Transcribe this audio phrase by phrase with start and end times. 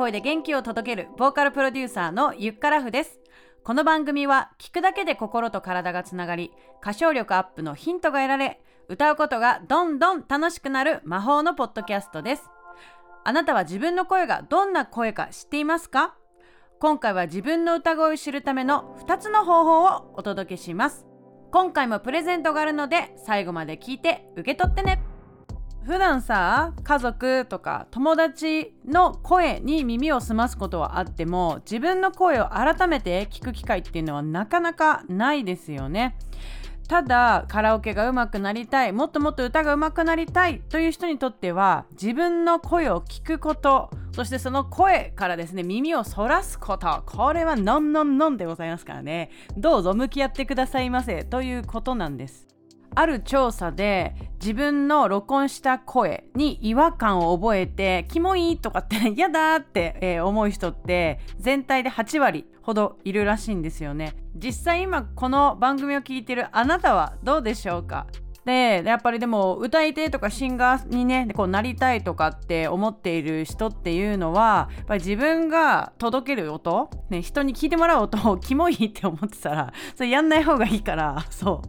[0.00, 3.20] 声で元気を届けるボーカルプロデューサーのゆっからふです。
[3.62, 12.44] この番組は聞くだけで心と体がつながり歌唱力アップのヒントが得られ歌うことがどんどん楽しくなる魔法のポッドキャストです。
[13.24, 16.14] あなたは自分の声がどんな声か知っていますか？
[16.78, 21.04] 今回は自分の歌声を知るための2つの方法をお届けします。
[21.52, 25.02] 今回もプレゼントがあるので最後まで聞いて受け取ってね。
[25.84, 36.16] 普段さ家族とか友達の声に耳を澄ますことはあっても自分の声を改めて聞く機会っていうのはなかなかないですよね。
[36.90, 52.48] ただカラオケが上手くなりたいもっともっと歌が上手くなりたいという人にとっては自分の声を聞くことそしてその声からですね耳をそらすことこれはノンノンノンでございますからねどうぞ向き合ってくださいませということなんです
[52.94, 64.14] ある調査で自分の録音した声に違和感を覚えてキモいとかって嫌だって、えー、思う人って全体で8割ほどいるらしいんですよね。
[64.34, 68.06] 実際今この番組を聞いてるあなたはどうでしょうか？
[68.44, 81.68] でやっぱりでも歌い手とかシンガーにねこうなりたいとかって思っている人っていうのはやっぱり自分が届ける音、ね、人に聞いてもらう音をキモいって思ってたらそれやんない方がいいからそう。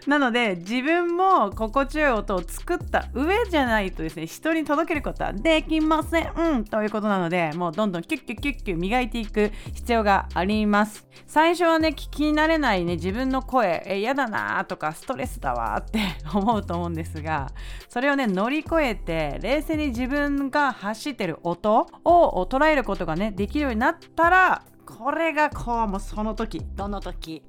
[0.06, 11.06] なので自分も心地よい音を作った上じゃないとですね人に届けることはできません、うん、ということなのでもうどんどんキュッキュッキュッキュ磨いていく必要があります。
[11.26, 13.82] 最初はね聞き慣れないね自分の声。
[13.86, 16.00] え嫌だなとかストレスだわって
[16.32, 17.50] 思うと思うんですが
[17.88, 24.62] それをね乗り越えて冷静に自分が発してる音を捉えることがねできるようになったら
[24.98, 26.60] これがこうもうその時。
[26.76, 27.42] どの時？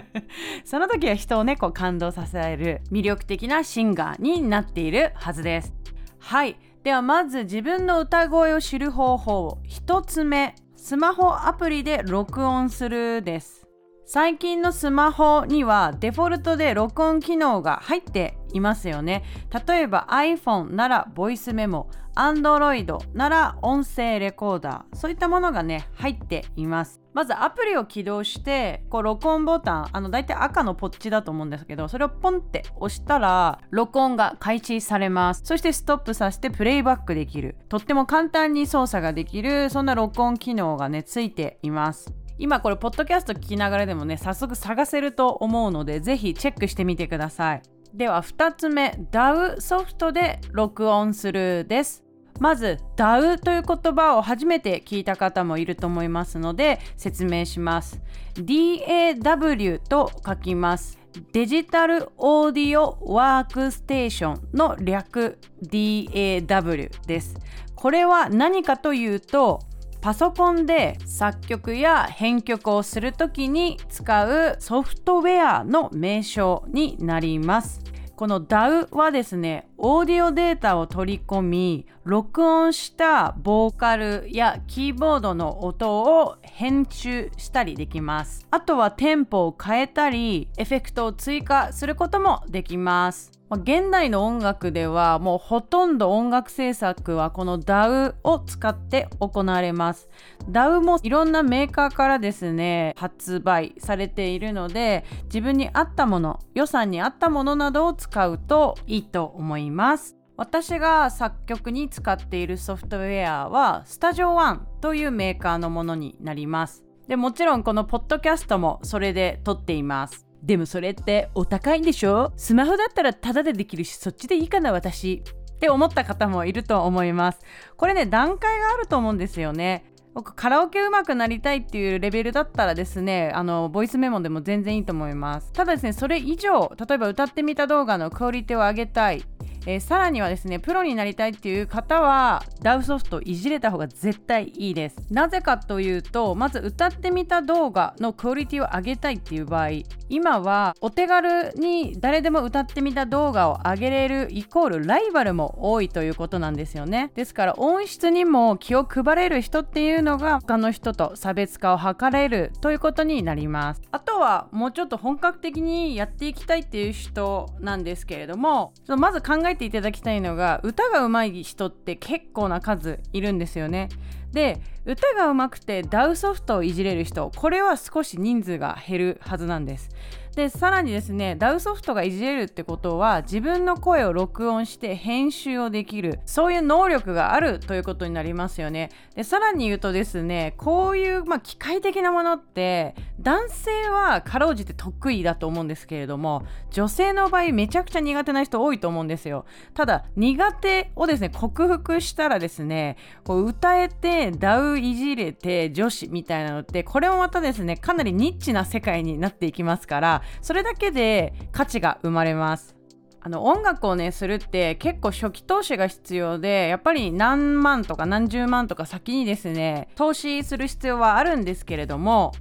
[0.64, 5.72] その時は人をねこう感動させる魅力的なシンガーになっているはずです。
[6.18, 6.58] はい。
[6.82, 13.61] ではまず自分の歌声を知る方法1つ目スマホアプリで録音するです
[14.04, 19.24] 最近のスマホにはデフォルトで録音機能が入っていますよね。
[19.66, 27.00] 例えば iPhone ならボイスメモ Android なら音声レコーダーそういったものがね入っています。
[27.14, 35.42] まずアプリを起動してこう録音ボタンあの大体赤のポッチだと思うんですけどそれをポンって押したら録音が開始されます。
[35.44, 37.56] そしてストップさせてプレイバックできる。
[37.70, 42.12] とっても簡単に操作ができるそんな録音機能がねついています。
[42.42, 47.62] 今これポッドキャスト聞きながらでもね早速探せると思うのでぜひチェックしてみてください。
[47.94, 52.02] では2つ目 DAW ソフトで録音するです。
[52.40, 58.02] まず DAW という言葉を初めて聞いた方もいると思いますので説明します。
[58.34, 60.98] DAW と書きます。
[61.32, 67.36] デジタルオーディオワークステーションの略 DAW です。
[67.76, 69.60] これは何かというと
[70.02, 77.80] パソコンで作曲や編曲をする時に使うソフトウェアの名称になります。
[78.16, 88.46] この DAW はですね、オーディオデータを取り込み、録音したボーカルやキーボードの音を編集したりできます。
[88.52, 93.42] あとはテンポを変えたり、エフェクトを追加することもできます。
[93.56, 100.08] 現代の音楽ではもうほとんど音楽制作はこの DAW を使って行われます
[100.50, 110.16] DAW もいろんなメーカーからですね発売されているので自分に合ったもの予算に合ったものなどを使うといいと思いますます。
[110.36, 116.84] 私が作曲に使っているソフトウェアは StudioOne というメーカーのものになります。
[117.08, 120.26] でもちろんこのポッドキャストもそれで撮っています。
[120.42, 122.32] でもそれってお高いんでしょ？
[122.36, 125.22] スマホだったらタダでできるしそっちでいいかな私。
[125.24, 127.38] って思った方もいると思います。
[127.76, 129.84] これね段階があると思うんですよね。
[130.14, 135.52] 僕カラオケ上手くなりたいっていうレベルだったらですねあのボイスメモでも全然いいと思います。
[135.52, 139.22] ただですねそれ以上例えば歌ってみた動画のクオリティを上げたい。
[139.66, 144.96] えー、さらにはですねプロになりたいっていう方は DAW ソフトいじれた方が絶対いいです。
[145.10, 149.68] なぜかというとまず歌ってみた動画のクオリティを上げたいっていう場合
[150.12, 157.10] 今はお手軽に誰でも歌ってみた動画を上げれるイコールライバルも多いということなんですよね。
[157.14, 163.80] ですから音質にも気を配れる人っていうのが他の人と差別化を図れるということになります。
[163.90, 173.88] あとはもうちょっと本格的にやっていきたいっていう人なんですけれどもまず考えていただきたいのが歌が上手い人って結構な数いるんですよね。
[174.32, 179.90] で歌が上手くて DAWソフトをいじれる人これは少し人数が減るはずなんです。
[180.34, 188.90] でさらにですね DAWソフトがいじれるってことは自分の声を録音して編集をできるそういう能力があるということになりますよね。
[189.14, 199.44] でさらに言うとですねこういう、まあ、機械的なものって男性はかろうじて得意だと思うんですけれども女性の場合めちゃくちゃ苦手な人多いと思うんですよ。
[199.74, 212.76] ただ苦手をですね克服したらですねこう歌えてダウいじれて女子みたいなのってこれもまたですねかなりニッチな世界になっていきますからそれだけで価値が生まれます。
[213.24, 222.32] あの音楽をねするって結構初期投資が必要でやっぱり何万とか何十万とか先にですね投資する必要はあるんですけれども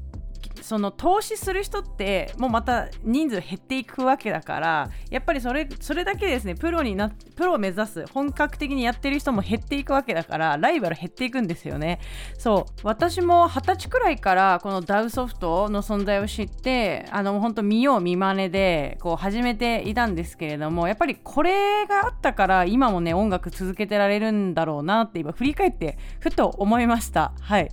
[0.61, 11.99] その投資する人ってもうまた人数減っていくわけだからやっぱりそれそれだけですねプロになプロを目指す本格的にやってる人も減っていくわけだからライバル減っていくんですよね。
[12.38, 27.33] そう私も二十歳くらいからこのダウソフトの存在を知ってあの本当見よう見まねでこう始めていたんですけれどもやっぱりこれがあったから今もね音楽続けてられるんだろうなって今振り返ってふと思いました。
[27.41, 27.69] はい。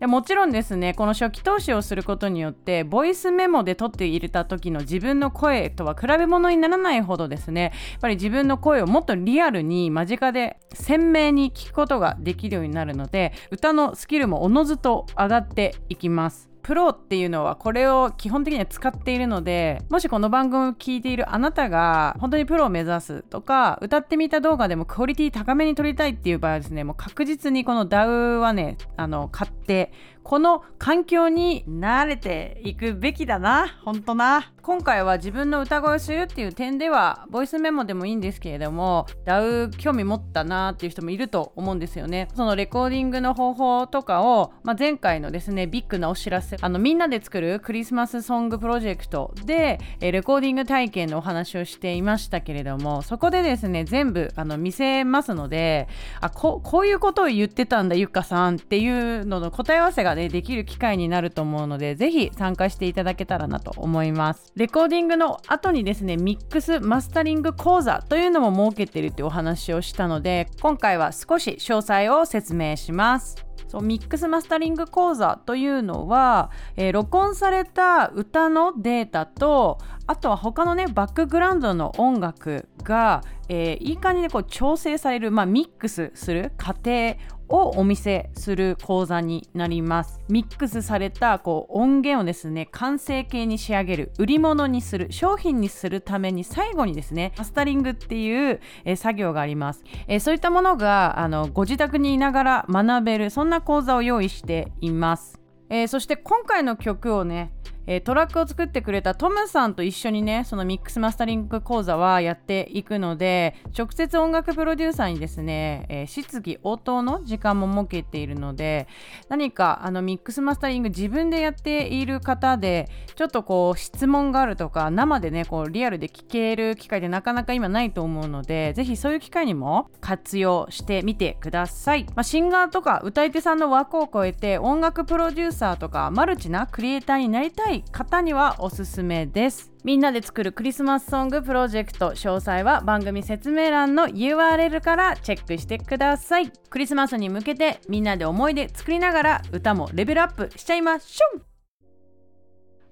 [0.00, 16.53] でもちろんですねこの初期投資をすることによってボイスメモで撮って入れた時の自分の声とは比べ物にならないほどですねやっぱり自分の声をもっとリアルに間近で鮮明に聞くことができるようになるので歌のスキルもおのずと上がっていきます。
[16.64, 29.92] プロっていうのはこれを基本的には使っているのでもしこの番組を聞いているあなたが本当にプロを目指すとか歌ってみた動画でもクオリティ高めに撮りたいっていう場合はですねもう確実にこの DAW はねあの買って
[30.24, 33.78] この環境に慣れていくべきだな。
[33.84, 34.50] 本当な。
[34.64, 42.28] 今回は自分の歌声をするっていう点ではボイスメモでもいいんですけれども DAW 興味持ったなっていう人もいると思うんですよね。
[42.34, 46.56] そのレコーディングの方法とかを、まあ、前回のですねビッグなお知らせ。
[46.58, 55.88] あのみんなで作るクリスマスソングプロジェクトでレコーディング体験のお話をしていましたけれどもそこでですね全部あの見せますので
[56.22, 64.52] あここういうことを言ってたんだゆっかさんっていうのの答え合わせがねできる機会になると思うのでぜひ参加していただけたらなと思います。
[64.56, 73.43] レコーディングの後にですねミックスマスタリング講座というのも設けてるってお話をしたので今回は少し詳細を説明します。
[73.68, 87.16] そうミックスマスタリング講座というのは、えー、録音された歌のデータとあとは他のねバックグラウンドの音楽が、えー、いい感じでこう調整される、まあ、ミックスする過程
[87.48, 90.20] をお見せする講座になります。
[90.28, 107.52] ミックスされたこう音源をですね完成形に仕上げる売り物にする商品にするために最後にですねマスタリングっていう、え作業があります、えそういったものがあのご自宅にいながら学べるそんな講座を用意しています、えー、そして今回の曲をね
[107.86, 118.88] えー、トラックを作ってくれたトムさんと一緒にねそのミックスマスタリング講座はやっていくので直接音楽プロデューサーにですね、えー、質疑応答の時間も設けているので
[119.28, 139.70] 何かあのミックスマスタリング自分でやっている方でちょっとこう質問があるとか生でねこうリアルで聞ける機会ってなかなか今ないと思うのでぜひそういう機会にも活用してみてください、まあ、シンガーとか歌い手さんの枠を超えて音楽プロデューサーとかマルチなクリエイターになりたいい方にはおすすめです。
[139.84, 146.50] みんなで作るクリスマスソングプロジェクト詳細は番組説明欄の URL からチェックしてください。
[146.50, 151.42] クリスマスに向けてみんなで思い出作りながら歌もレベルアップしちゃいましょう。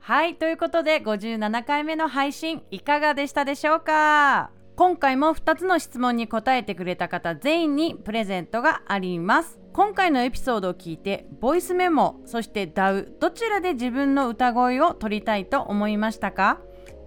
[0.00, 4.50] はいということで57回目の配信いかがでしたでしょうか？
[4.74, 9.61] 今回も2つの質問に答えてくれた方全員にプレゼントがあります。
[9.72, 16.58] 今回のエピソードを聞いてボイスメモそして DAW どちらで自分の歌声を取りたいと思いましたか？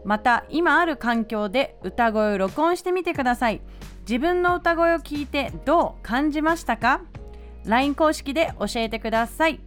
[0.04, 3.62] また今ある環境で歌声を録音してみてください。
[4.02, 7.02] 自分の歌声を聞いてどう感じましたか
[7.66, 9.60] ？LINE 公式で教えてください。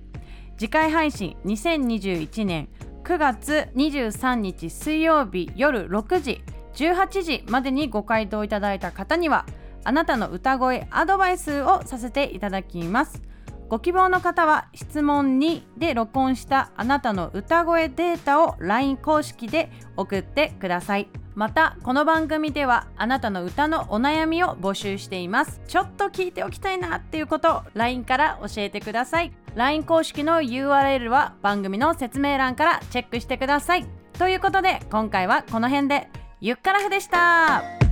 [0.57, 2.69] 次回配信2021年
[3.05, 6.43] 9月23日水曜日夜6時
[6.75, 9.47] 18時までにご回答いただいた方には
[9.85, 13.23] あなたの歌声アドバイスをさせていただきます。
[13.69, 21.09] ご希望の方は質問2で録音したあなたの歌声データを LINE 公式で送ってください。
[21.35, 25.61] またこの番組ではあなたの歌のお悩みを募集しています。
[25.69, 29.33] ちょっと聞いておきたいなっていうことを LINE から教えてください。
[29.55, 33.87] LINE 公式の URL は番組の説明欄からチェックしてください。
[34.19, 36.09] ということで今回はこの辺で。
[36.41, 37.88] ゆっからふでした。